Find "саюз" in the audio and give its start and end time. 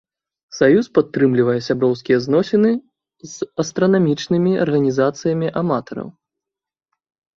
0.59-0.87